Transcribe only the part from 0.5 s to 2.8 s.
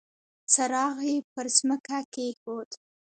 څراغ يې پر ځمکه کېښود.